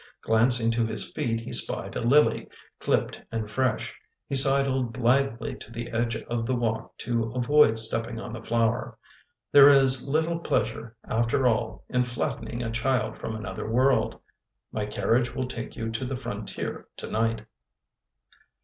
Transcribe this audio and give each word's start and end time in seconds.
Glancing 0.23 0.71
to 0.71 0.83
his 0.87 1.11
feet 1.11 1.41
he 1.41 1.53
spied 1.53 1.95
a 1.95 2.01
lily, 2.01 2.49
clipped 2.79 3.21
and 3.31 3.51
fresh. 3.51 3.93
He 4.27 4.33
sidled 4.33 4.91
blithely 4.93 5.53
to 5.57 5.71
the 5.71 5.89
edge 5.91 6.15
of 6.17 6.47
the 6.47 6.55
walk 6.55 6.97
to 7.05 7.31
avoid 7.35 7.77
stepping 7.77 8.19
on 8.19 8.33
the 8.33 8.41
flower. 8.41 8.97
There 9.51 9.69
is 9.69 10.07
little 10.07 10.39
pleasure, 10.39 10.95
after 11.07 11.45
all, 11.47 11.83
in 11.87 12.05
flattening 12.05 12.63
a 12.63 12.71
child 12.71 13.19
from 13.19 13.35
another 13.35 13.69
world.... 13.69 14.19
My 14.71 14.87
carriage 14.87 15.35
will 15.35 15.47
take 15.47 15.75
you 15.75 15.91
to 15.91 16.03
the 16.03 16.15
frontier, 16.15 16.87
tonight." 16.97 17.45